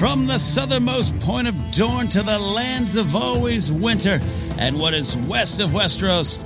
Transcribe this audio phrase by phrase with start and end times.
[0.00, 4.18] From the southernmost point of Dorne to the lands of always winter
[4.58, 6.38] and what is west of Westeros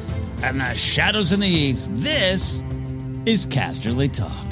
[0.42, 2.64] and the shadows in the east, this
[3.26, 4.44] is Casterly Talk.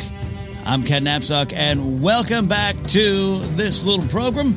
[0.64, 4.54] I'm Ken Napzok, and welcome back to this little program.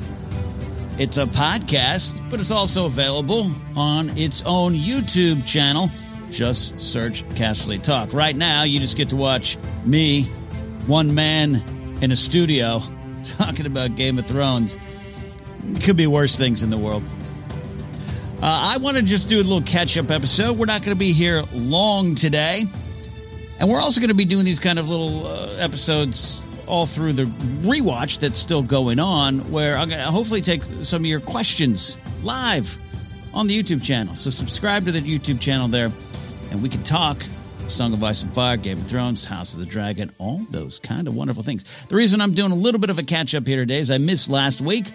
[0.99, 5.89] It's a podcast, but it's also available on its own YouTube channel.
[6.29, 8.13] Just search Casterly Talk.
[8.13, 10.25] Right now, you just get to watch me,
[10.85, 11.55] one man
[12.03, 12.77] in a studio
[13.37, 14.77] talking about Game of Thrones.
[15.83, 17.03] Could be worse things in the world.
[18.41, 20.57] Uh, I want to just do a little catch up episode.
[20.57, 22.63] We're not going to be here long today.
[23.59, 27.13] And we're also going to be doing these kind of little uh, episodes all through
[27.13, 27.23] the
[27.67, 31.97] rewatch that's still going on, where I'm going to hopefully take some of your questions
[32.23, 32.77] live
[33.33, 34.13] on the YouTube channel.
[34.15, 35.91] So subscribe to the YouTube channel there,
[36.51, 37.17] and we can talk
[37.67, 41.07] Song of Ice and Fire, Game of Thrones, House of the Dragon, all those kind
[41.07, 41.85] of wonderful things.
[41.87, 43.97] The reason I'm doing a little bit of a catch up here today is I
[43.97, 44.85] missed last week.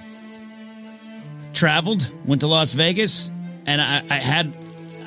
[1.53, 3.30] Traveled, went to Las Vegas,
[3.66, 4.53] and I, I had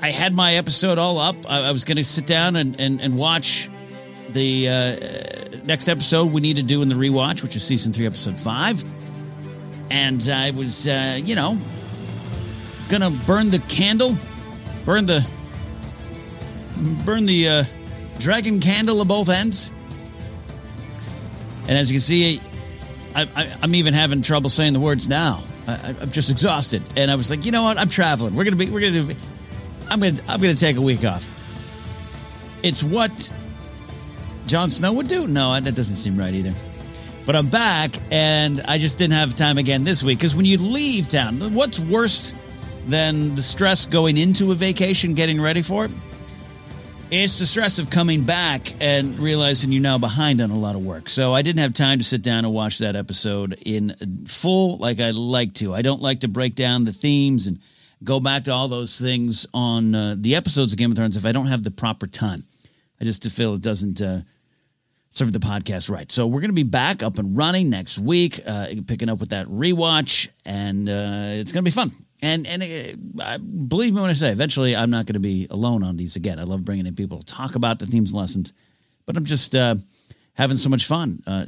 [0.02, 1.36] I had my episode all up.
[1.50, 3.70] I, I was going to sit down and, and, and watch
[4.32, 8.06] the uh, next episode we need to do in the rewatch, which is season three,
[8.06, 8.84] episode five.
[9.90, 11.58] And I was, uh, you know,
[12.90, 14.14] going to burn the candle,
[14.84, 15.26] burn the
[17.06, 17.64] burn the uh,
[18.20, 19.72] dragon candle at both ends.
[21.68, 22.40] And as you can see,
[23.16, 25.44] I, am even having trouble saying the words now.
[25.68, 27.78] I, am just exhausted, and I was like, you know what?
[27.78, 28.36] I'm traveling.
[28.36, 28.70] We're gonna be.
[28.70, 29.16] We're gonna do.
[29.90, 30.18] I'm gonna.
[30.28, 31.24] I'm gonna take a week off.
[32.64, 33.32] It's what
[34.48, 35.28] Jon Snow would do.
[35.28, 36.54] No, that doesn't seem right either.
[37.26, 40.58] But I'm back, and I just didn't have time again this week because when you
[40.58, 42.34] leave town, what's worse
[42.88, 45.92] than the stress going into a vacation, getting ready for it?
[47.16, 50.84] It's the stress of coming back and realizing you're now behind on a lot of
[50.84, 51.08] work.
[51.08, 53.94] So I didn't have time to sit down and watch that episode in
[54.26, 55.76] full like I'd like to.
[55.76, 57.60] I don't like to break down the themes and
[58.04, 61.24] go back to all those things on uh, the episodes of Game of Thrones if
[61.24, 62.40] I don't have the proper time.
[63.00, 64.22] I just feel it doesn't uh,
[65.12, 66.12] serve the podcast right.
[66.12, 69.30] So we're going to be back up and running next week, uh, picking up with
[69.30, 71.92] that rewatch, and uh, it's going to be fun.
[72.24, 72.64] And and
[73.22, 76.16] uh, believe me when I say, eventually I'm not going to be alone on these
[76.16, 76.40] again.
[76.40, 78.54] I love bringing in people to talk about the themes and lessons,
[79.06, 79.76] but I'm just uh,
[80.34, 81.44] having so much fun uh,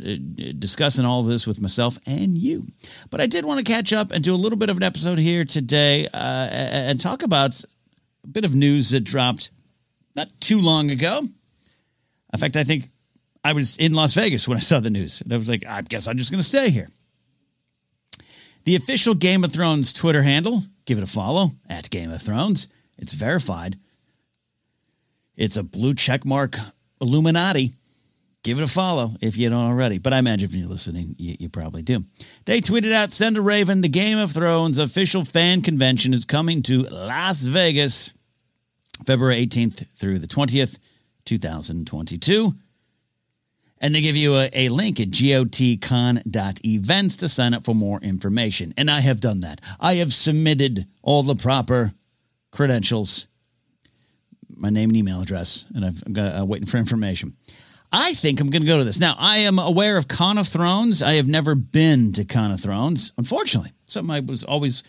[0.59, 2.63] discussing all of this with myself and you.
[3.09, 5.18] But I did want to catch up and do a little bit of an episode
[5.18, 7.63] here today uh, and talk about
[8.25, 9.52] a bit of news that dropped
[10.13, 11.22] not too long ago.
[12.34, 12.90] In fact, I think
[13.46, 15.84] I was in Las Vegas when I saw the news, and I was like, I
[15.84, 16.88] guess I'm just going to stay here.
[18.66, 22.68] The official Game of Thrones Twitter handle, give it a follow at Game of Thrones.
[22.98, 23.76] It's verified.
[25.38, 26.59] It's a blue checkmark
[27.00, 27.74] Illuminati.
[28.44, 30.00] Give it a follow if you don't already.
[30.00, 32.04] But I imagine if you're listening, you, you probably do.
[32.46, 36.64] They tweeted out Send a Raven, the Game of Thrones official fan convention is coming
[36.64, 38.13] to Las Vegas
[39.06, 40.80] February 18th through the 20th,
[41.25, 42.54] 2022.
[43.86, 48.74] And they give you a, a link at gotcon.events to sign up for more information.
[48.78, 49.62] And I have done that.
[49.80, 51.94] I have submitted all the proper
[52.50, 53.28] credentials,
[54.50, 57.36] my name and email address, and I've got uh, waiting for information.
[57.92, 59.00] I think I'm going to go to this.
[59.00, 61.04] Now, I am aware of Con of Thrones.
[61.04, 63.72] I have never been to Con of Thrones, unfortunately.
[63.86, 64.84] Something I was always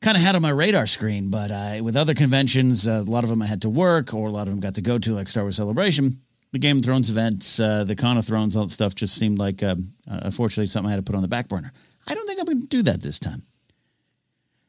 [0.00, 3.24] kind of had on my radar screen, but I, with other conventions, uh, a lot
[3.24, 5.14] of them I had to work, or a lot of them got to go to,
[5.14, 6.18] like Star Wars Celebration
[6.52, 9.38] the Game of Thrones events, uh, the Con of Thrones, all that stuff just seemed
[9.38, 9.76] like, uh,
[10.06, 11.72] unfortunately, something I had to put on the back burner.
[12.08, 13.42] I don't think I'm going to do that this time.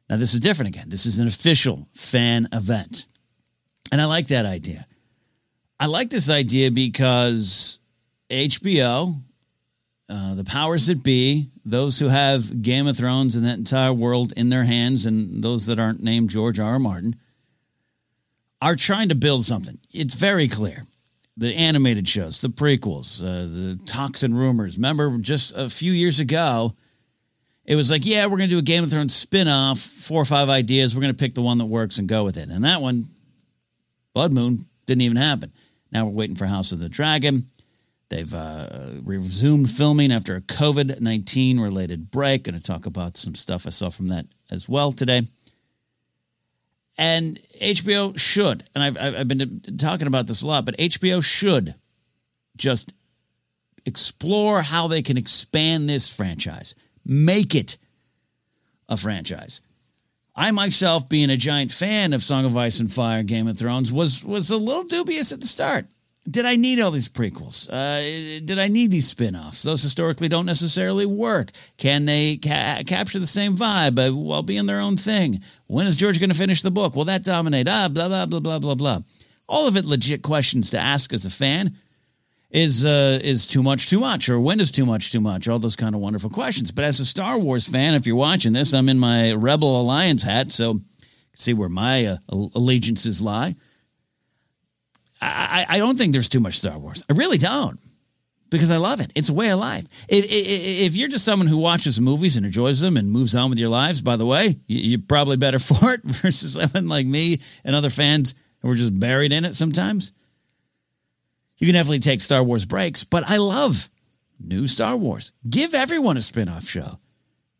[0.10, 0.90] Now, this is different again.
[0.90, 3.06] This is an official fan event.
[3.92, 4.86] And I like that idea.
[5.80, 7.80] I like this idea because
[8.30, 9.16] HBO,
[10.10, 14.34] uh, the powers that be, those who have Game of Thrones and that entire world
[14.36, 16.74] in their hands, and those that aren't named George R.
[16.74, 16.80] R.
[16.80, 17.16] Martin,
[18.62, 19.80] are trying to build something.
[19.92, 20.84] It's very clear.
[21.38, 24.78] The animated shows, the prequels, uh, the talks and rumors.
[24.78, 26.74] Remember, just a few years ago,
[27.66, 30.22] it was like, yeah, we're going to do a Game of Thrones spin off, four
[30.22, 30.94] or five ideas.
[30.94, 32.50] We're going to pick the one that works and go with it.
[32.50, 33.06] And that one,
[34.14, 35.52] Blood Moon, didn't even happen.
[35.92, 37.44] Now we're waiting for House of the Dragon.
[38.10, 38.68] They've uh,
[39.06, 42.44] resumed filming after a COVID 19 related break.
[42.44, 45.22] Going to talk about some stuff I saw from that as well today.
[46.98, 51.74] And HBO should, and I've, I've been talking about this a lot, but HBO should
[52.58, 52.94] just
[53.86, 57.78] explore how they can expand this franchise, make it
[58.90, 59.62] a franchise.
[60.36, 63.92] I myself, being a giant fan of Song of Ice and Fire, Game of Thrones,
[63.92, 65.86] was was a little dubious at the start.
[66.30, 67.68] Did I need all these prequels?
[67.68, 69.64] Uh, did I need these spin-offs?
[69.64, 71.50] Those historically don't necessarily work.
[71.78, 75.40] Can they ca- capture the same vibe while being their own thing?
[75.66, 76.96] When is George going to finish the book?
[76.96, 77.68] Will that dominate?
[77.68, 79.00] Ah, blah blah blah blah blah blah.
[79.50, 81.72] All of it legit questions to ask as a fan.
[82.52, 85.48] Is uh, is too much too much, or when is too much too much?
[85.48, 86.70] All those kind of wonderful questions.
[86.70, 90.22] But as a Star Wars fan, if you're watching this, I'm in my Rebel Alliance
[90.22, 90.82] hat, so
[91.34, 93.56] see where my uh, allegiances lie.
[95.22, 97.06] I, I don't think there's too much Star Wars.
[97.10, 97.80] I really don't
[98.50, 99.12] because I love it.
[99.16, 99.86] It's a way of life.
[100.10, 103.60] If, if, you're just someone who watches movies and enjoys them and moves on with
[103.60, 107.76] your lives, by the way, you're probably better for it versus someone like me and
[107.76, 110.12] other fans who are just buried in it sometimes.
[111.58, 113.88] You can definitely take Star Wars breaks, but I love
[114.40, 115.32] new Star Wars.
[115.50, 116.98] Give everyone a spin off show.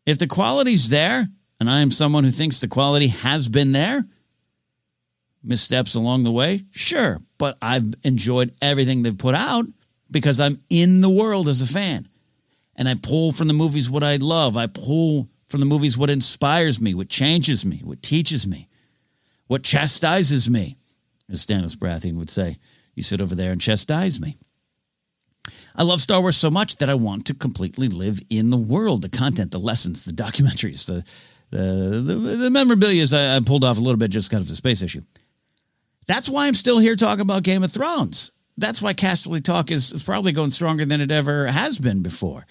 [0.04, 1.28] If the quality's there,
[1.60, 4.04] and I am someone who thinks the quality has been there,
[5.44, 6.60] missteps along the way?
[6.72, 7.18] Sure.
[7.38, 9.64] But I've enjoyed everything they've put out
[10.10, 12.06] because I'm in the world as a fan.
[12.76, 14.56] And I pull from the movies what I love.
[14.56, 18.68] I pull from the movies what inspires me, what changes me, what teaches me,
[19.46, 20.76] what chastises me.
[21.30, 22.56] As Stannis Baratheon would say,
[22.94, 24.36] you sit over there and chastise me.
[25.74, 29.02] I love Star Wars so much that I want to completely live in the world,
[29.02, 31.04] the content, the lessons, the documentaries, the
[31.50, 34.56] the the, the memorabilia I, I pulled off a little bit just kind of the
[34.56, 35.02] space issue.
[36.06, 38.32] That's why I'm still here talking about Game of Thrones.
[38.58, 42.46] That's why Casterly Talk is, probably going stronger than it ever has been before.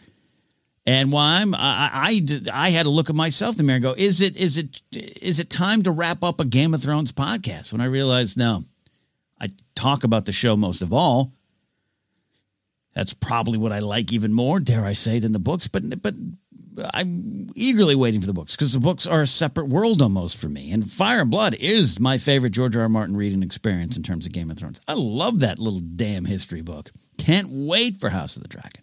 [0.85, 2.21] And why I'm I, I,
[2.51, 4.81] I had to look at myself in the mirror and go, is it is it
[4.91, 7.71] is it time to wrap up a Game of Thrones podcast?
[7.71, 8.63] When I realized no,
[9.39, 11.33] I talk about the show most of all.
[12.95, 15.67] That's probably what I like even more, dare I say, than the books.
[15.67, 16.15] But but
[16.93, 20.47] I'm eagerly waiting for the books because the books are a separate world almost for
[20.47, 20.71] me.
[20.71, 22.83] And Fire and Blood is my favorite George R.
[22.83, 22.89] R.
[22.89, 24.81] Martin reading experience in terms of Game of Thrones.
[24.87, 26.91] I love that little damn history book.
[27.17, 28.81] Can't wait for House of the Dragon.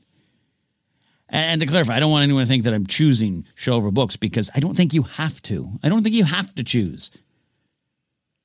[1.30, 4.16] And to clarify, I don't want anyone to think that I'm choosing show over books
[4.16, 5.66] because I don't think you have to.
[5.82, 7.10] I don't think you have to choose.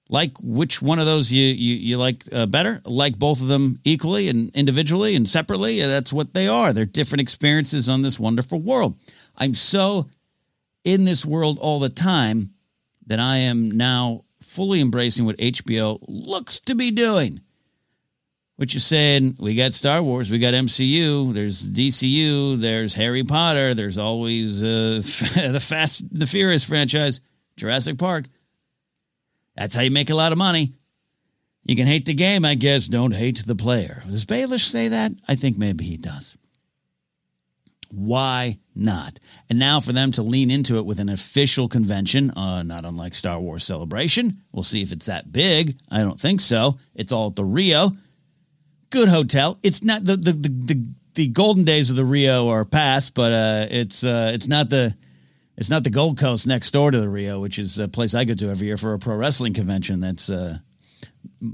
[0.10, 2.81] Like which one of those you you, you like uh, better?
[2.86, 5.81] Like both of them equally and individually and separately?
[5.81, 6.74] That's what they are.
[6.74, 8.95] They're different experiences on this wonderful world.
[9.38, 10.07] I'm so
[10.83, 12.50] in this world all the time
[13.07, 17.40] that I am now fully embracing what HBO looks to be doing.
[18.56, 23.73] Which is saying we got Star Wars, we got MCU, there's DCU, there's Harry Potter,
[23.73, 25.02] there's always uh,
[25.52, 27.19] the Fast, the Furious franchise,
[27.57, 28.25] Jurassic Park.
[29.57, 30.69] That's how you make a lot of money.
[31.66, 32.85] You can hate the game, I guess.
[32.85, 34.04] Don't hate the player.
[34.06, 35.11] Does Baelish say that?
[35.28, 36.37] I think maybe he does.
[37.90, 39.19] Why not?
[39.49, 43.15] And now for them to lean into it with an official convention, uh, not unlike
[43.15, 44.37] Star Wars Celebration.
[44.51, 45.75] We'll see if it's that big.
[45.92, 46.77] I don't think so.
[46.95, 47.92] It's all at the Rio.
[48.89, 49.57] Good hotel.
[49.63, 53.31] It's not the the the, the, the golden days of the Rio are past, but
[53.31, 54.95] uh, it's uh, it's not the
[55.57, 58.25] it's not the Gold Coast next door to the Rio, which is a place I
[58.25, 59.99] go to every year for a pro wrestling convention.
[59.99, 60.57] That's uh,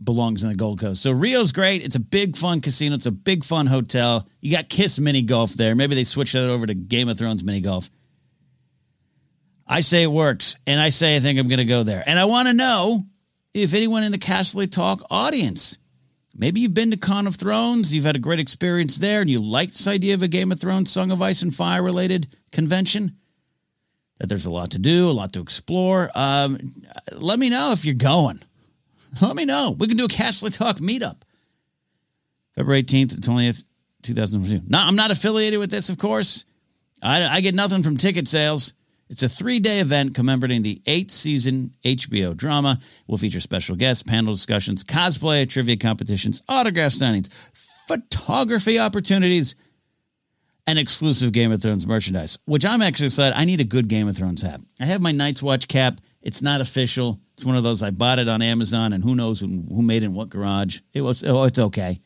[0.03, 1.01] belongs in the Gold Coast.
[1.01, 1.83] So Rio's great.
[1.83, 2.95] It's a big fun casino.
[2.95, 4.27] It's a big fun hotel.
[4.41, 5.75] You got Kiss mini golf there.
[5.75, 7.89] Maybe they switch that over to Game of Thrones mini golf.
[9.67, 12.03] I say it works, and I say I think I'm going to go there.
[12.05, 13.03] And I want to know
[13.53, 15.77] if anyone in the Casterly Talk audience,
[16.35, 19.39] maybe you've been to Con of Thrones, you've had a great experience there, and you
[19.39, 23.15] like this idea of a Game of Thrones, Song of Ice and Fire related convention.
[24.17, 26.09] That there's a lot to do, a lot to explore.
[26.15, 26.57] Um,
[27.15, 28.41] let me know if you're going.
[29.21, 29.75] Let me know.
[29.77, 31.21] We can do a Casterly Talk meetup.
[32.55, 33.63] February 18th and 20th,
[34.03, 34.69] 2022.
[34.69, 36.45] Now, I'm not affiliated with this, of course.
[37.01, 38.73] I, I get nothing from ticket sales.
[39.09, 42.77] It's a three day event commemorating the eighth season HBO drama.
[43.07, 47.33] We'll feature special guests, panel discussions, cosplay, trivia competitions, autograph signings,
[47.87, 49.55] photography opportunities,
[50.67, 53.35] and exclusive Game of Thrones merchandise, which I'm actually excited.
[53.35, 54.61] I need a good Game of Thrones hat.
[54.79, 55.95] I have my Night's Watch cap.
[56.21, 57.19] It's not official.
[57.39, 59.47] It's one of those I bought it on Amazon, and who knows who,
[59.81, 60.79] made it in what garage.
[60.93, 61.97] It was oh, it's okay.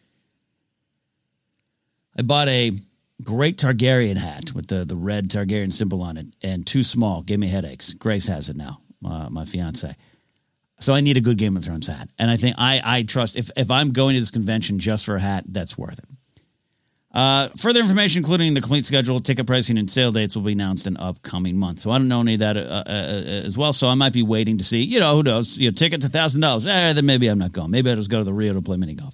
[2.15, 2.69] I bought a
[3.23, 7.39] great Targaryen hat with the the red Targaryen symbol on it, and too small, gave
[7.39, 7.95] me headaches.
[7.95, 9.95] Grace has it now, uh, my fiance.
[10.77, 13.35] So I need a good Game of Thrones hat, and I think I I trust
[13.35, 16.05] if if I'm going to this convention just for a hat, that's worth it.
[17.13, 20.87] Uh, further information, including the complete schedule, ticket pricing, and sale dates, will be announced
[20.87, 21.83] in upcoming months.
[21.83, 23.71] So I don't know any of that uh, uh, uh as well.
[23.71, 24.81] So I might be waiting to see.
[24.81, 25.57] You know, who knows?
[25.57, 26.65] You know, ticket to thousand dollars.
[26.65, 27.69] Eh, then maybe I'm not going.
[27.69, 29.13] Maybe I'll just go to the Rio to play mini golf.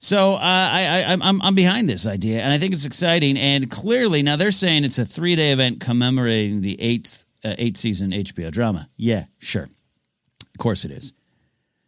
[0.00, 3.36] So uh, I, I, I'm, I'm behind this idea, and I think it's exciting.
[3.36, 7.78] And clearly, now they're saying it's a three day event commemorating the eighth uh, eighth
[7.78, 8.86] season HBO drama.
[8.96, 11.14] Yeah, sure, of course it is,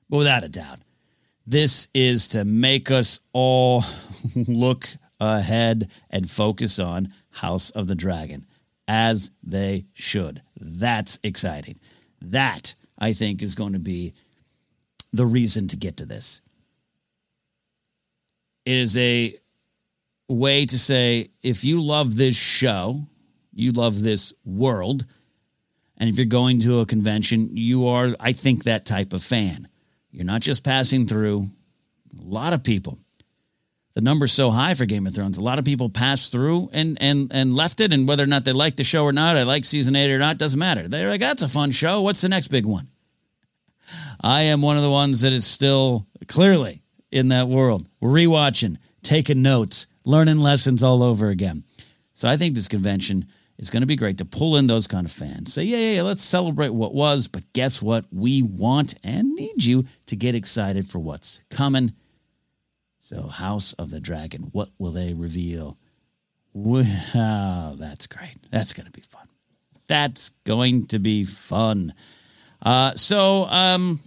[0.08, 0.78] but without a doubt,
[1.50, 3.82] this is to make us all
[4.36, 4.84] look
[5.20, 8.46] ahead and focus on House of the Dragon,
[8.86, 10.40] as they should.
[10.60, 11.74] That's exciting.
[12.22, 14.14] That I think is going to be
[15.12, 16.40] the reason to get to this
[18.64, 19.34] is a
[20.28, 23.00] way to say if you love this show,
[23.52, 25.04] you love this world,
[25.98, 29.66] and if you're going to a convention, you are, I think, that type of fan.
[30.12, 31.46] You're not just passing through.
[32.18, 32.98] A lot of people.
[33.94, 35.36] The number's so high for Game of Thrones.
[35.36, 38.44] A lot of people passed through and and and left it, and whether or not
[38.44, 40.86] they like the show or not, I like season eight or not, doesn't matter.
[40.86, 42.02] They're like, that's a fun show.
[42.02, 42.86] What's the next big one?
[44.22, 47.86] I am one of the ones that is still clearly in that world.
[48.00, 51.64] rewatching, taking notes, learning lessons all over again.
[52.14, 53.26] So I think this convention
[53.60, 55.54] is going to be great to pull in those kind of fans.
[55.54, 58.04] Say, yeah, yeah, yeah, let's celebrate what was, but guess what?
[58.12, 61.92] We want and need you to get excited for what's coming.
[62.98, 65.76] So, House of the Dragon, what will they reveal?
[66.52, 68.36] Wow, that's great.
[68.50, 69.28] That's going to be fun.
[69.86, 71.92] That's going to be fun.
[72.62, 74.00] Uh, so, um,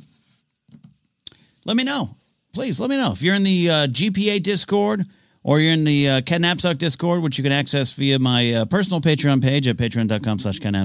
[1.66, 2.10] let me know
[2.54, 5.02] please let me know if you're in the uh, GPA Discord
[5.44, 6.42] or you're in the uh, Ken
[6.78, 10.76] Discord, which you can access via my uh, personal Patreon page at patreon.com slash Ken.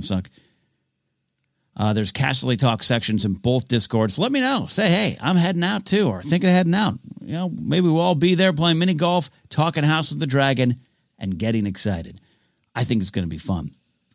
[1.81, 4.19] Uh, there's Casterly Talk sections in both Discords.
[4.19, 4.67] Let me know.
[4.67, 6.95] Say, hey, I'm heading out too, or thinking of heading out.
[7.21, 10.75] You know, maybe we'll all be there playing mini golf, talking House of the Dragon,
[11.21, 12.21] and getting excited.
[12.75, 13.71] I think it's going to be fun.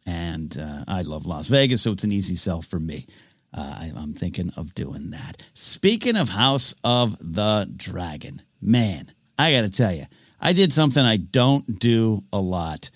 [0.05, 3.05] And uh, I love Las Vegas, so it's an easy sell for me.
[3.53, 5.49] Uh, I, I'm thinking of doing that.
[5.53, 10.03] Speaking of House of the Dragon, man, I got to tell you,
[10.43, 12.91] I did something I don't do a lot.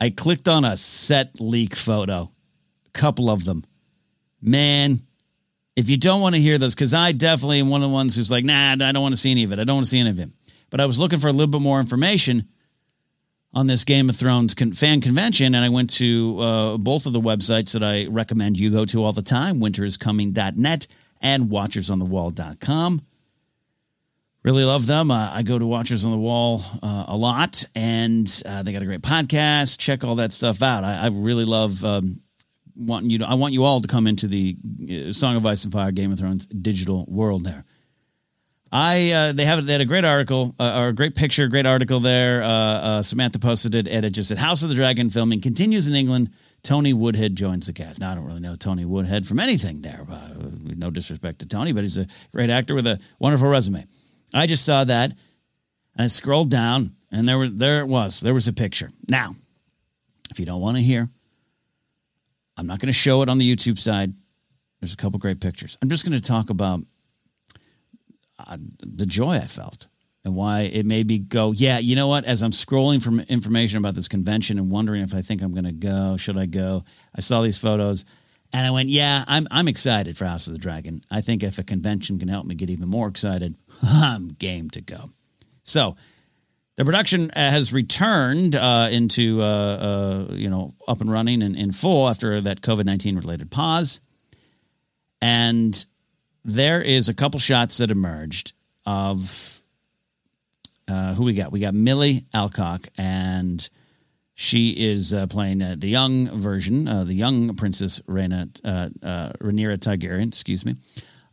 [0.00, 2.28] I clicked on a set leak photo,
[2.86, 3.62] a couple of them.
[4.42, 4.98] Man,
[5.76, 8.16] if you don't want to hear those, because I definitely am one of the ones
[8.16, 9.60] who's like, nah, I don't want to see any of it.
[9.60, 10.28] I don't want to see any of it.
[10.70, 12.48] But I was looking for a little bit more information
[13.54, 17.12] on this Game of Thrones con- fan convention, and I went to uh, both of
[17.12, 20.86] the websites that I recommend you go to all the time winteriscoming.net
[21.20, 23.02] and watchersonthewall.com.
[24.44, 25.12] Really love them.
[25.12, 28.82] Uh, I go to Watchers on the Wall uh, a lot, and uh, they got
[28.82, 29.78] a great podcast.
[29.78, 30.82] Check all that stuff out.
[30.82, 32.18] I, I really love um,
[32.74, 33.28] wanting you to.
[33.28, 34.56] I want you all to come into the
[34.90, 37.64] uh, Song of Ice and Fire Game of Thrones digital world there.
[38.72, 41.66] I uh, they have they had a great article uh, or a great picture, great
[41.66, 42.42] article there.
[43.04, 46.30] Samantha posted it, and it just said House of the Dragon filming continues in England.
[46.64, 48.00] Tony Woodhead joins the cast.
[48.00, 50.04] Now I don't really know Tony Woodhead from anything there.
[50.10, 50.34] Uh,
[50.76, 53.84] no disrespect to Tony, but he's a great actor with a wonderful resume.
[54.34, 58.20] I just saw that, and I scrolled down, and there were there it was.
[58.20, 58.90] There was a picture.
[59.08, 59.34] Now,
[60.30, 61.08] if you don't want to hear,
[62.56, 64.12] I'm not going to show it on the YouTube side.
[64.80, 65.78] There's a couple great pictures.
[65.80, 66.80] I'm just going to talk about
[68.38, 69.86] uh, the joy I felt
[70.24, 72.24] and why it made me go, yeah, you know what?
[72.24, 75.64] As I'm scrolling for information about this convention and wondering if I think I'm going
[75.64, 76.82] to go, should I go?
[77.16, 78.04] I saw these photos
[78.52, 81.00] and I went, yeah, I'm, I'm excited for House of the Dragon.
[81.10, 84.80] I think if a convention can help me get even more excited, I'm game to
[84.80, 85.04] go.
[85.62, 85.96] So
[86.76, 91.56] the production uh, has returned uh, into, uh, uh, you know, up and running and
[91.56, 94.00] in full after that COVID 19 related pause.
[95.20, 95.84] And
[96.44, 98.52] there is a couple shots that emerged
[98.84, 99.60] of
[100.88, 101.52] uh, who we got.
[101.52, 103.68] We got Millie Alcock, and
[104.34, 109.32] she is uh, playing uh, the young version, uh, the young Princess Rhaena, uh, uh,
[109.40, 110.74] Rhaenyra Targaryen, excuse me.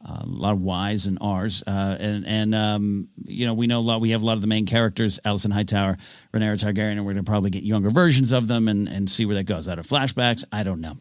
[0.07, 3.81] Uh, a lot of Y's and R's, and and um, you know we know a
[3.81, 3.99] lot.
[3.99, 5.97] We have a lot of the main characters: Alicent Hightower,
[6.33, 9.25] Rhaenyra Targaryen, and we're going to probably get younger versions of them and and see
[9.25, 9.67] where that goes.
[9.67, 10.93] Out of flashbacks, I don't know.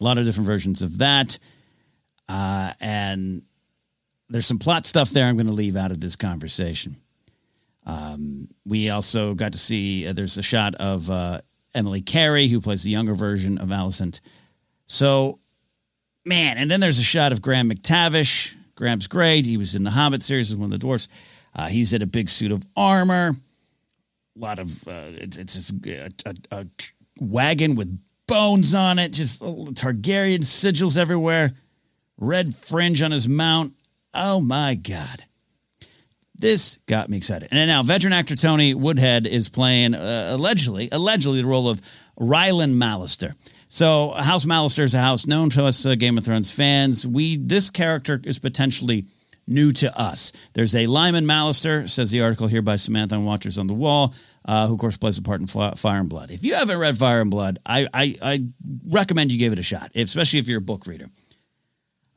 [0.00, 1.38] A lot of different versions of that,
[2.28, 3.42] and
[4.28, 5.26] there's some plot stuff there.
[5.26, 6.96] I'm going to leave out of this conversation.
[7.88, 11.38] Um, we also got to see uh, there's a shot of uh,
[11.74, 14.20] Emily Carey who plays the younger version of Alicent.
[14.86, 15.38] So
[16.28, 18.54] man, and then there's a shot of Graham McTavish.
[18.76, 19.46] Graham's great.
[19.46, 21.08] He was in the Hobbit series as one of the dwarfs.
[21.56, 23.34] Uh, he's in a big suit of armor.
[24.36, 26.66] A lot of uh, it's it's, a, a, a,
[27.20, 29.12] wagon with bones on it.
[29.12, 31.50] Just Targaryen sigils everywhere.
[32.18, 33.72] Red fringe on his mount.
[34.14, 35.24] Oh my god.
[36.38, 37.48] This got me excited.
[37.50, 41.80] And now, veteran actor Tony Woodhead is playing uh, allegedly, allegedly the role of
[42.18, 43.34] Rylan Mallister.
[43.68, 47.06] So House Mallister is a house known to us uh, Game of Thrones fans.
[47.06, 49.04] We this character is potentially
[49.46, 50.32] new to us.
[50.54, 54.14] There's a Lyman Mallister, says the article here by Samantha on Watchers on the Wall,
[54.44, 56.30] uh, who of course plays a part in Fire and Blood.
[56.30, 58.44] If you haven't read Fire and Blood, I, I, I
[58.88, 61.06] recommend you give it a shot, especially if you're a book reader.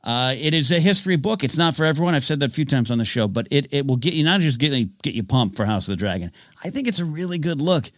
[0.04, 1.44] Uh, it is a history book.
[1.44, 2.14] It's not for everyone.
[2.14, 4.24] I've said that a few times on the show, but it, it will get you
[4.24, 4.70] not just get,
[5.02, 6.30] get you pumped for House of the Dragon.
[6.64, 7.90] I think it's a really good look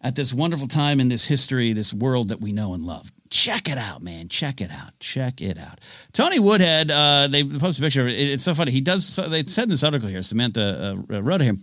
[0.00, 3.10] at this wonderful time in this history, this world that we know and love.
[3.30, 4.28] Check it out, man.
[4.28, 4.92] Check it out.
[5.00, 5.80] Check it out.
[6.12, 8.06] Tony Woodhead, uh, they posted a picture.
[8.06, 8.70] it's so funny.
[8.70, 9.04] He does.
[9.04, 10.22] So they said in this article here.
[10.22, 11.60] Samantha uh, wrote him.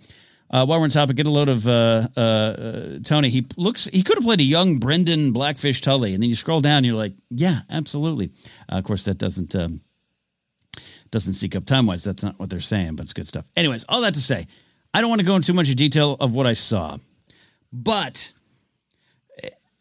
[0.52, 3.30] Uh, while we're on topic, get a load of uh, uh, uh, Tony.
[3.30, 3.86] He looks.
[3.86, 6.86] He could have played a young Brynden Blackfish Tully, and then you scroll down, and
[6.86, 8.32] you're like, yeah, absolutely.
[8.68, 9.80] of course, that doesn't um,
[11.10, 12.04] doesn't seek up time wise.
[12.04, 13.46] That's not what they're saying, but it's good stuff.
[13.56, 14.46] Anyways, all that to say,
[14.94, 16.98] I don't want to go into too much detail of what I saw.
[17.72, 18.34] But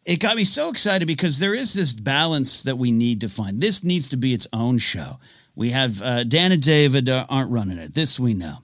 [0.05, 3.59] it got me so excited because there is this balance that we need to find.
[3.59, 5.19] This needs to be its own show.
[5.55, 7.93] We have uh, Dan and David uh, aren't running it.
[7.93, 8.55] This we know.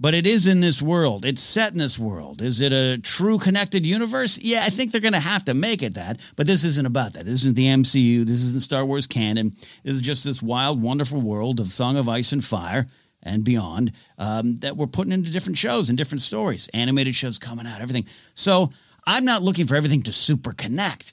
[0.00, 1.24] But it is in this world.
[1.24, 2.40] It's set in this world.
[2.40, 4.38] Is it a true connected universe?
[4.38, 6.24] Yeah, I think they're going to have to make it that.
[6.36, 7.24] But this isn't about that.
[7.24, 8.20] This isn't the MCU.
[8.20, 9.50] This isn't Star Wars canon.
[9.82, 12.86] This is just this wild, wonderful world of Song of Ice and Fire
[13.24, 17.66] and beyond um, that we're putting into different shows and different stories, animated shows coming
[17.66, 18.04] out, everything.
[18.34, 18.70] So
[19.04, 21.12] I'm not looking for everything to super connect.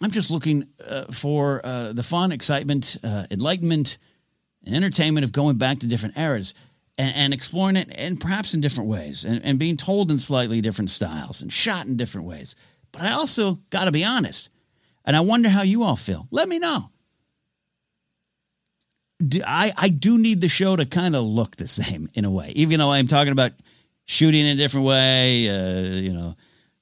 [0.00, 3.98] I'm just looking uh, for uh, the fun, excitement, uh, enlightenment,
[4.64, 6.54] and entertainment of going back to different eras
[6.98, 10.60] and, and exploring it, and perhaps in different ways, and, and being told in slightly
[10.60, 12.54] different styles and shot in different ways.
[12.92, 14.50] But I also got to be honest,
[15.04, 16.26] and I wonder how you all feel.
[16.30, 16.90] Let me know.
[19.46, 22.52] I, I do need the show to kind of look the same in a way,
[22.54, 23.52] even though I'm talking about
[24.04, 26.34] shooting in a different way, uh, you know,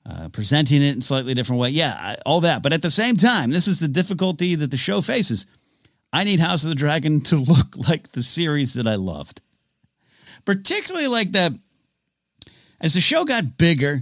[0.09, 1.71] uh, presenting it in slightly different way.
[1.71, 2.63] Yeah, all that.
[2.63, 5.47] But at the same time, this is the difficulty that the show faces.
[6.13, 9.41] I need House of the Dragon to look like the series that I loved,
[10.45, 11.53] particularly like that.
[12.81, 13.99] As the show got bigger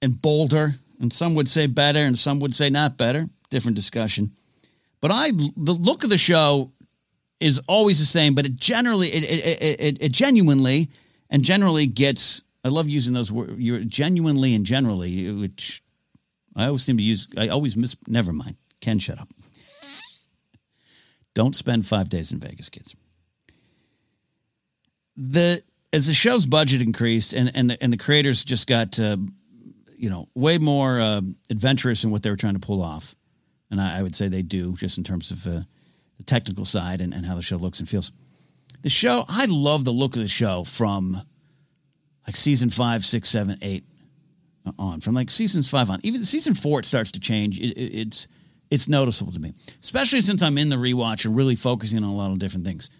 [0.00, 0.70] and bolder,
[1.00, 4.30] and some would say better, and some would say not better, different discussion.
[5.00, 6.70] But I, the look of the show
[7.40, 10.88] is always the same, but it generally, it, it, it, it genuinely
[11.28, 15.82] and generally gets, I love using those words, you're genuinely and generally, which
[16.56, 18.56] I always seem to use, I always miss, never mind.
[18.80, 19.28] Ken, shut up.
[21.34, 22.94] Don't spend five days in Vegas, kids.
[25.16, 29.16] The, as the show's budget increased and, and, the, and the creators just got, uh,
[29.96, 31.20] you know, way more uh,
[31.50, 33.14] adventurous in what they were trying to pull off.
[33.70, 35.60] And I, I would say they do, just in terms of, uh,
[36.18, 38.12] the technical side and, and how the show looks and feels.
[38.82, 41.16] The show, I love the look of the show from
[42.26, 43.84] like season five, six, seven, eight
[44.78, 45.00] on.
[45.00, 47.58] From like seasons five on, even season four, it starts to change.
[47.58, 48.28] It, it, it's
[48.70, 52.14] it's noticeable to me, especially since I'm in the rewatch and really focusing on a
[52.14, 52.90] lot of different things.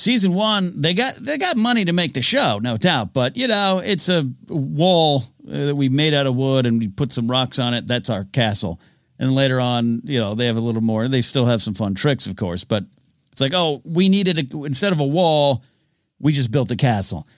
[0.00, 3.46] Season one, they got they got money to make the show, no doubt, but you
[3.46, 7.30] know it's a wall uh, that we made out of wood and we put some
[7.30, 7.86] rocks on it.
[7.86, 8.80] That's our castle.
[9.18, 11.06] And later on, you know, they have a little more.
[11.06, 12.84] They still have some fun tricks, of course, but
[13.30, 15.62] it's like, oh, we needed a, instead of a wall,
[16.18, 17.28] we just built a castle,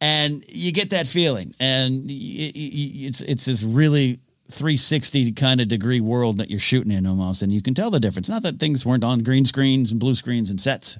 [0.00, 4.18] and you get that feeling, and it's it's this really
[4.50, 8.00] 360 kind of degree world that you're shooting in almost, and you can tell the
[8.00, 8.28] difference.
[8.28, 10.98] Not that things weren't on green screens and blue screens and sets,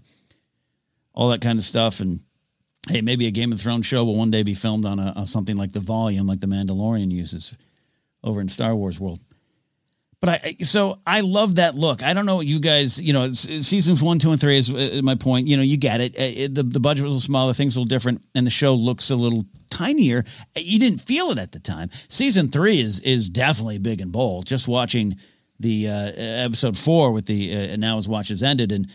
[1.19, 2.21] all that kind of stuff, and
[2.89, 5.27] hey, maybe a Game of Thrones show will one day be filmed on a, a
[5.27, 7.55] something like the volume, like the Mandalorian uses
[8.23, 9.19] over in Star Wars world.
[10.21, 12.05] But I so I love that look.
[12.05, 15.17] I don't know you guys, you know, seasons one, two, and three is uh, my
[15.17, 15.49] point.
[15.49, 16.17] You know, you get it.
[16.17, 19.11] Uh, it the, the budget was smaller, things a little different, and the show looks
[19.11, 20.25] a little tinier.
[20.57, 21.91] You didn't feel it at the time.
[22.09, 24.47] Season three is is definitely big and bold.
[24.47, 25.17] Just watching
[25.59, 26.11] the uh,
[26.47, 28.87] episode four with the uh, now his watch is ended, and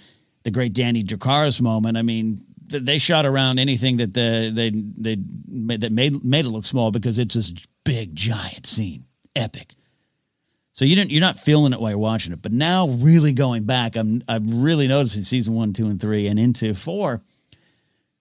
[0.44, 1.98] the great Danny Dracarys moment.
[1.98, 6.50] I mean, they shot around anything that the, they they made, that made made it
[6.50, 7.54] look small because it's this
[7.84, 9.74] big giant scene, epic.
[10.74, 13.66] So you didn't you're not feeling it while you're watching it, but now really going
[13.66, 17.22] back, I'm I'm really noticing season one, two, and three, and into four,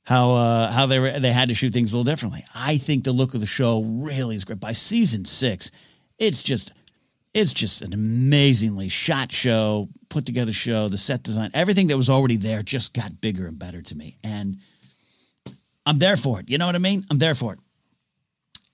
[0.05, 2.45] how uh, how they were they had to shoot things a little differently.
[2.55, 4.61] I think the look of the show really is great.
[4.61, 5.71] By season six,
[6.19, 6.73] it's just
[7.33, 12.11] it's just an amazingly shot show, put together show, the set design, everything that was
[12.11, 14.19] already there just got bigger and better to me.
[14.23, 14.59] And
[15.87, 16.51] I'm there for it.
[16.51, 17.03] You know what I mean?
[17.11, 17.59] I'm there for it.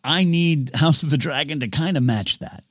[0.02, 2.64] I need House of the Dragon to kind of match that.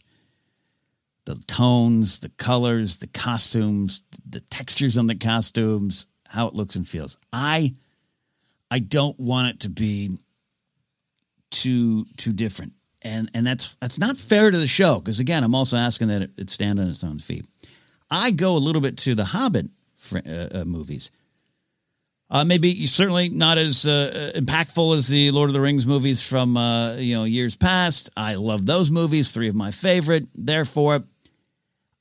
[1.25, 6.87] The tones, the colors, the costumes, the textures on the costumes, how it looks and
[6.87, 7.17] feels.
[7.31, 7.73] I
[8.69, 10.17] I don't want it to be
[11.51, 15.55] too too different and and that's that's not fair to the show because again, I'm
[15.55, 17.45] also asking that it, it, stand on its own feet.
[18.09, 19.67] I go a little bit to the Hobbit
[20.13, 21.11] uh, uh, movies.
[22.29, 26.57] Uh, maybe certainly not as uh, impactful as the Lord of the Rings movies from
[26.57, 28.09] uh, you know years past.
[28.17, 30.25] I love those movies, three of my favorite.
[30.35, 30.99] Therefore,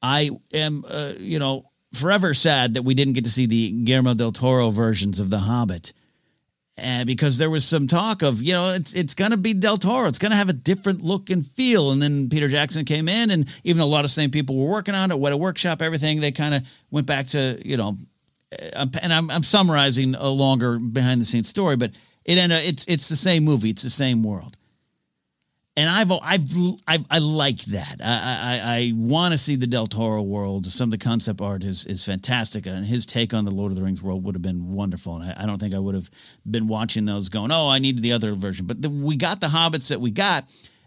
[0.03, 1.65] I am uh, you know
[1.95, 5.39] forever sad that we didn't get to see the Guillermo del Toro versions of The
[5.39, 5.93] Hobbit
[6.79, 9.77] and because there was some talk of you know it's it's going to be Del
[9.77, 11.93] Toro, it's going to have a different look and feel.
[11.93, 14.95] And then Peter Jackson came in, and even a lot of same people were working
[14.95, 16.21] on it, what a workshop, everything.
[16.21, 17.97] They kind of went back to you know,
[18.75, 21.93] uh, and I'm, I'm summarizing a longer behind the scenes story, but
[22.25, 22.61] it ended.
[22.63, 24.57] It's it's the same movie, it's the same world
[25.77, 26.45] and I've I've,
[26.89, 28.01] I've i like that.
[28.03, 30.67] I I, I want to see the Del Toro world.
[30.67, 33.77] Some of the concept art is is fantastic, and his take on the Lord of
[33.77, 35.17] the Rings world would have been wonderful.
[35.17, 36.09] And I, I don't think I would have
[36.51, 39.49] been watching those going, "Oh, I need the other version." But the, we got the
[39.49, 40.45] Hobbits that we got,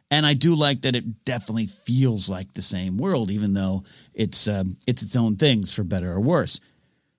[0.09, 0.95] and I do like that.
[0.95, 3.83] It definitely feels like the same world, even though
[4.15, 6.59] it's um, it's its own things for better or worse.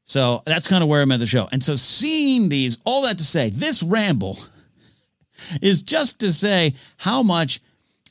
[0.04, 1.46] So that's kind of where I'm at the show.
[1.52, 4.36] And so seeing these, all that to say, this ramble
[5.62, 7.60] is just to say how much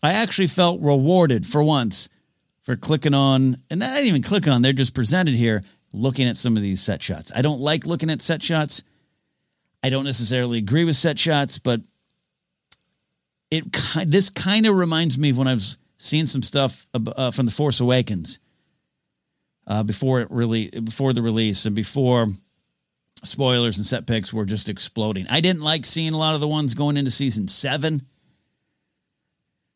[0.01, 2.09] I actually felt rewarded for once
[2.61, 5.63] for clicking on, and I didn't even click on, they're just presented here
[5.93, 7.31] looking at some of these set shots.
[7.35, 8.83] I don't like looking at set shots.
[9.83, 11.81] I don't necessarily agree with set shots, but
[13.51, 13.63] it
[14.05, 17.51] this kind of reminds me of when I was seeing some stuff uh, from The
[17.51, 18.39] Force Awakens
[19.67, 22.27] uh, before it really before the release and before
[23.23, 25.25] spoilers and set pics were just exploding.
[25.29, 28.01] I didn't like seeing a lot of the ones going into season seven.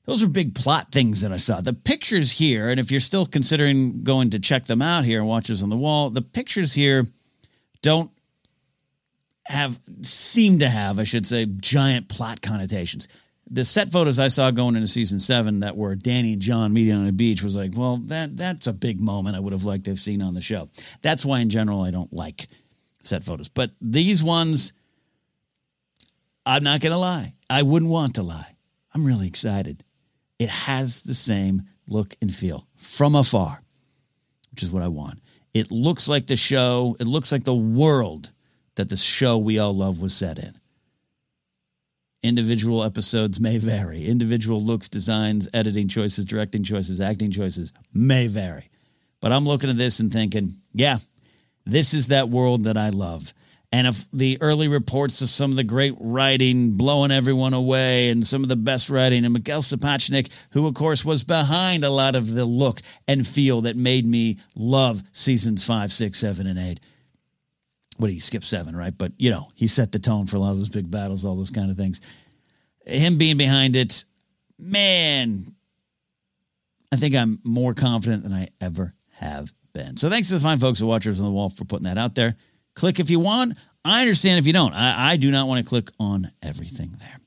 [0.05, 1.61] Those are big plot things that I saw.
[1.61, 5.27] The pictures here, and if you're still considering going to check them out here and
[5.27, 7.05] Watchers on the Wall, the pictures here
[7.81, 8.11] don't
[9.45, 13.07] have seem to have, I should say, giant plot connotations.
[13.49, 16.95] The set photos I saw going into season seven that were Danny and Jon meeting
[16.95, 19.85] on a beach was like, well, that that's a big moment I would have liked
[19.85, 20.69] to have seen on the show.
[21.01, 22.47] That's why, in general, I don't like
[23.03, 23.49] set photos.
[23.49, 24.73] But these ones,
[26.45, 27.27] I'm not going to lie.
[27.49, 28.55] I wouldn't want to lie.
[28.93, 29.83] I'm really excited.
[30.39, 33.61] It has the same look and feel from afar,
[34.51, 35.19] which is what I want.
[35.53, 38.31] It looks like the show, it looks like the world
[38.75, 40.51] that the show we all love was set in.
[42.23, 44.05] Individual episodes may vary.
[44.05, 48.69] Individual looks, designs, editing choices, directing choices, acting choices may vary.
[49.21, 50.97] But I'm looking at this and thinking, yeah,
[51.65, 53.33] this is that world that I love.
[53.73, 58.23] And if the early reports of some of the great writing blowing everyone away and
[58.23, 62.13] some of the best writing, and Miguel Sapochnik, who of course was behind a lot
[62.13, 66.81] of the look and feel that made me love seasons five, six, seven, and eight.
[67.97, 68.95] What he skipped seven, right?
[68.95, 71.35] But you know, he set the tone for a lot of those big battles, all
[71.35, 71.99] those kind of things.
[72.85, 74.03] Him being behind it,
[74.59, 75.45] man,
[76.91, 79.51] I think I'm more confident than I ever have
[79.95, 82.15] So thanks to the fine folks at Watchers on the Wall for putting that out
[82.15, 82.35] there.
[82.75, 83.57] Click if you want.
[83.85, 84.73] I understand if you don't.
[84.73, 87.17] I, I do not want to click on everything there.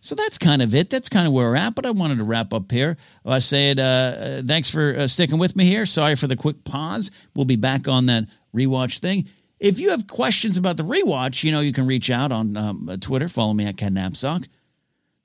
[0.00, 0.88] So that's kind of it.
[0.88, 1.74] That's kind of where we're at.
[1.74, 2.96] But I wanted to wrap up here.
[3.24, 5.84] I said, uh, uh, thanks for uh, sticking with me here.
[5.84, 7.10] Sorry for the quick pause.
[7.34, 9.26] We'll be back on that rewatch thing.
[9.58, 12.90] If you have questions about the rewatch, you know, you can reach out on um,
[13.00, 13.26] Twitter.
[13.26, 14.46] Follow me at Ken Napzok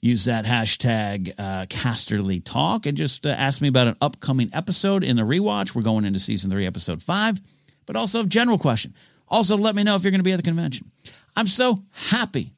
[0.02, 5.04] use that hashtag uh, Casterly Talk and just uh, ask me about an upcoming episode
[5.04, 5.76] in the rewatch.
[5.76, 7.40] We're going into season three, episode five,
[7.86, 8.96] but also a general question.
[9.28, 10.92] Also, let me know if you're going to be at the convention.
[11.36, 12.52] I'm so happy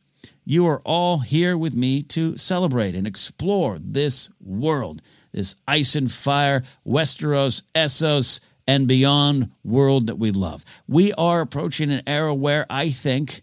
[0.45, 5.01] you are all here with me to celebrate and explore this world,
[5.31, 10.63] this ice and fire, Westeros, Essos, and beyond world that we love.
[10.87, 13.41] We are approaching an era where I think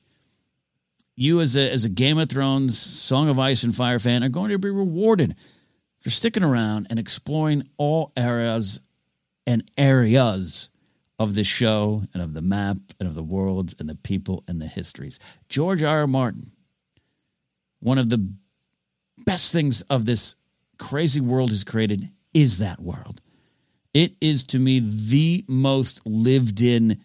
[1.20, 4.30] you as a, as a Game of Thrones, Song of Ice and Fire fan are
[4.30, 5.34] going to be rewarded
[6.00, 8.80] for sticking around and exploring all areas
[9.46, 10.70] and areas
[11.18, 14.62] of the show and of the map and of the world and the people and
[14.62, 15.20] the histories.
[15.50, 16.00] George R.
[16.00, 16.06] R.
[16.06, 16.52] Martin,
[17.80, 18.32] one of the
[19.26, 20.36] best things of this
[20.78, 22.02] crazy world he's created
[22.32, 23.20] is that world.
[23.92, 26.96] It is to me the most lived in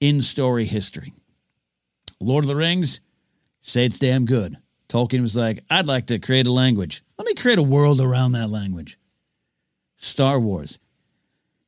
[0.00, 1.14] in story history.
[2.20, 3.00] Lord of the Rings,
[3.62, 4.54] say it's damn good.
[4.88, 7.02] Tolkien was like, I'd like to create a language.
[7.18, 8.98] Let me create a world around that language.
[9.96, 10.78] Star Wars.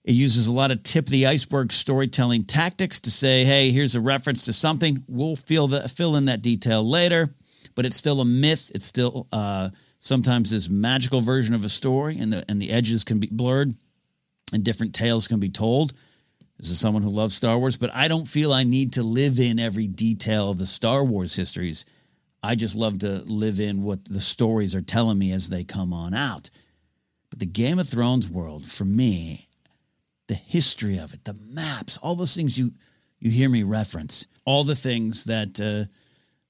[0.04, 3.94] It uses a lot of tip of the iceberg storytelling tactics to say, hey, here's
[3.94, 4.98] a reference to something.
[5.08, 7.28] We'll fill, the, fill in that detail later,
[7.74, 8.70] but it's still a myth.
[8.74, 13.02] It's still uh, sometimes this magical version of a story, and the, and the edges
[13.02, 13.72] can be blurred
[14.52, 15.92] and different tales can be told.
[16.58, 19.38] This is someone who loves Star Wars, but I don't feel I need to live
[19.38, 21.84] in every detail of the Star Wars histories.
[22.42, 25.92] I just love to live in what the stories are telling me as they come
[25.92, 26.50] on out.
[27.30, 29.38] But the Game of Thrones world, for me,
[30.28, 32.70] the history of it, the maps, all those things you
[33.18, 35.90] you hear me reference, all the things that uh,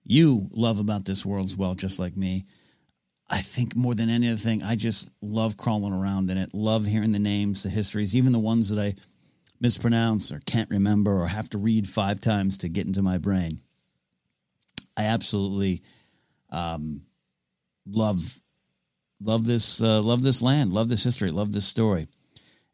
[0.02, 2.44] you love about this world as well, just like me.
[3.30, 6.52] I think more than any other thing, I just love crawling around in it.
[6.52, 8.94] Love hearing the names, the histories, even the ones that I
[9.60, 13.58] mispronounce or can't remember or have to read five times to get into my brain.
[14.96, 15.82] I absolutely
[16.50, 17.02] um,
[17.86, 18.40] love
[19.20, 22.06] love this uh, love this land, love this history, love this story,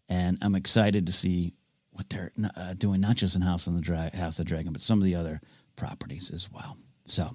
[0.09, 1.55] and I'm excited to see
[1.93, 4.73] what they're uh, doing, not just in House on the Dra- House of the Dragon,
[4.73, 5.41] but some of the other
[5.77, 6.77] properties as well.
[7.05, 7.27] So,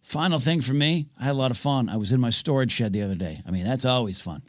[0.00, 1.88] final thing for me, I had a lot of fun.
[1.88, 3.36] I was in my storage shed the other day.
[3.46, 4.42] I mean, that's always fun.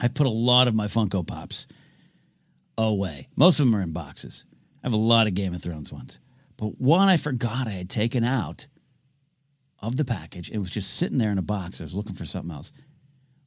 [0.00, 1.66] I put a lot of my Funko Pops
[2.78, 3.28] away.
[3.36, 4.44] Most of them are in boxes.
[4.82, 6.20] I have a lot of Game of Thrones ones.
[6.56, 8.66] But one I forgot I had taken out
[9.82, 11.80] of the package, it was just sitting there in a box.
[11.80, 12.72] I was looking for something else.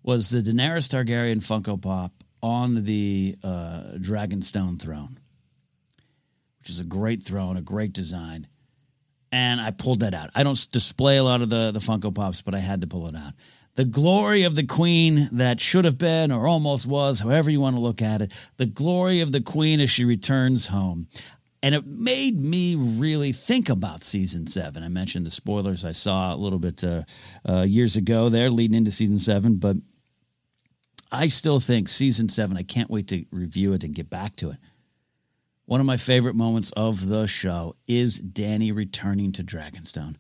[0.04, 2.12] Was the Daenerys Targaryen Funko Pop
[2.42, 5.20] on the uh, Dragonstone throne,
[6.60, 8.48] which is a great throne, a great design.
[9.32, 10.30] And I pulled that out.
[10.36, 13.08] I don't display a lot of the, the Funko Pops, but I had to pull
[13.08, 13.34] it out.
[13.80, 17.78] The glory of the queen that should have been or almost was, however you want
[17.78, 21.08] to look at it, the glory of the queen as she returns home.
[21.63, 24.84] And it made me really think about season seven.
[24.84, 27.04] I mentioned the spoilers I saw a little bit uh,
[27.48, 29.78] uh, years ago there, leading into season seven, but
[31.10, 34.50] I still think season seven, I can't wait to review it and get back to
[34.50, 34.58] it.
[35.68, 40.18] One of my favorite moments of the show is Danny returning to Dragonstone.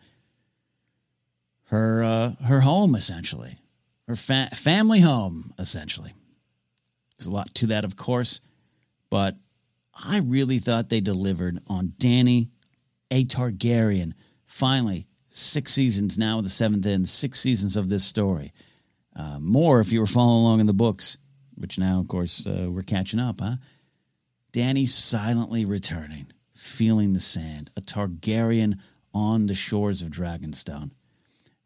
[1.69, 3.57] Her, uh, her home, essentially,
[4.07, 6.13] her fa- family home, essentially.
[7.17, 8.41] There's a lot to that, of course,
[9.09, 9.35] but
[10.03, 12.49] I really thought they delivered on Danny,
[13.11, 14.13] a Targaryen.
[14.45, 18.51] Finally, six seasons now, the seventh end, six seasons of this story.
[19.15, 21.17] Uh, more if you were following along in the books,
[21.55, 23.55] which now, of course, uh, we're catching up, huh?
[24.51, 28.79] Danny silently returning, feeling the sand, a Targaryen
[29.13, 30.91] on the shores of Dragonstone,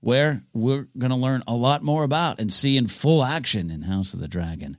[0.04, 3.84] where we're going to learn a lot more about and see in full action in
[3.84, 4.78] House of the Dragon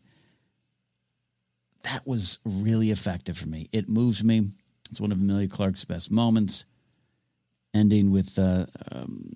[1.84, 3.68] that was really effective for me.
[3.72, 4.50] It moves me.
[4.90, 6.64] It's one of Emilia Clarke's best moments.
[7.74, 9.32] Ending with uh, um,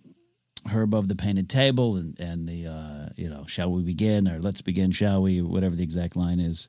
[0.71, 4.39] her above the painted table and and the uh, you know shall we begin or
[4.39, 6.69] let's begin shall we whatever the exact line is.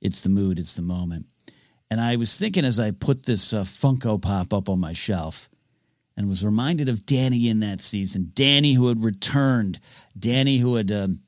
[0.00, 0.58] It's the mood.
[0.58, 1.26] It's the moment.
[1.90, 5.48] And I was thinking as I put this uh, Funko Pop up on my shelf,
[6.16, 8.30] and was reminded of Danny in that season.
[8.34, 9.78] Danny, who had returned.
[10.18, 10.90] Danny, who had.
[10.92, 11.20] Um,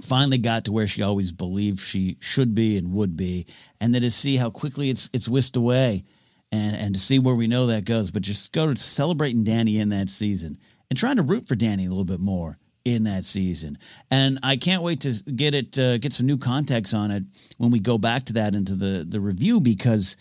[0.00, 3.46] finally got to where she always believed she should be and would be,
[3.80, 6.02] and then to see how quickly it's it's whisked away,
[6.50, 8.10] and and to see where we know that goes.
[8.10, 10.56] But just go to celebrating Danny in that season
[10.90, 13.78] and trying to root for Danny a little bit more in that season.
[14.10, 17.24] And I can't wait to get it uh, get some new context on it
[17.58, 20.16] when we go back to that into the the review because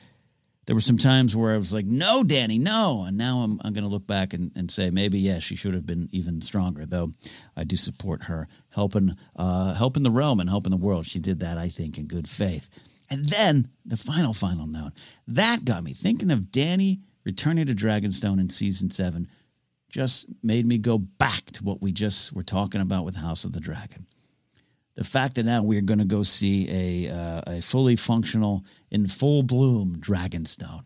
[0.71, 3.03] there were some times where I was like, no, Danny, no.
[3.05, 5.73] And now I'm, I'm going to look back and, and say, maybe, yeah, she should
[5.73, 7.09] have been even stronger, though
[7.57, 11.05] I do support her helping, uh, helping the realm and helping the world.
[11.05, 12.69] She did that, I think, in good faith.
[13.09, 14.93] And then the final, final note
[15.27, 19.27] that got me thinking of Danny returning to Dragonstone in season seven,
[19.89, 23.51] just made me go back to what we just were talking about with House of
[23.51, 24.05] the Dragon
[24.95, 29.07] the fact that now we're going to go see a uh, a fully functional in
[29.07, 30.83] full bloom Dragonstone.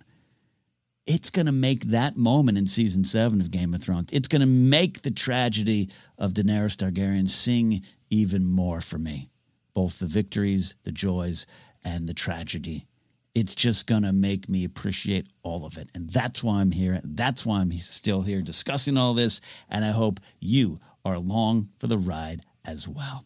[1.08, 4.10] It's going to make that moment in season seven of Game of Thrones.
[4.12, 9.30] It's going to make the tragedy of Daenerys Targaryen sing even more for me.
[9.76, 11.46] Both the victories, the joys,
[11.84, 12.88] and the tragedy.
[13.36, 15.89] It's just going to make me appreciate all of it.
[15.94, 17.00] And that's why I'm here.
[17.04, 19.41] That's why I'm still here discussing all this.
[19.70, 23.24] And I hope you are along for the ride as well.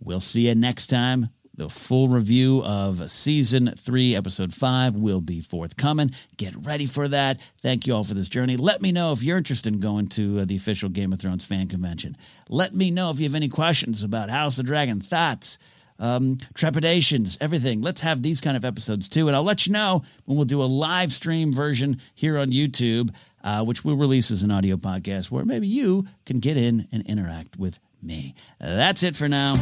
[0.00, 1.28] We'll see you next time.
[1.54, 6.10] The full review of season three, episode five, will be forthcoming.
[6.38, 7.38] Get ready for that.
[7.58, 8.56] Thank you all for this journey.
[8.56, 11.44] Let me know if you're interested in going to uh, the official Game of Thrones
[11.44, 12.16] fan convention.
[12.48, 15.58] Let me know if you have any questions about House of Dragon, thoughts,
[15.98, 17.82] um, trepidations, everything.
[17.82, 19.26] Let's have these kind of episodes too.
[19.26, 23.14] And I'll let you know when we'll do a live stream version here on YouTube,
[23.44, 27.04] uh, which we'll release as an audio podcast where maybe you can get in and
[27.06, 28.34] interact with me.
[28.58, 29.56] That's it for now.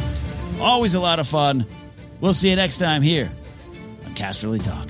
[0.61, 1.65] Always a lot of fun.
[2.21, 3.31] We'll see you next time here
[4.05, 4.87] on Casterly Talk.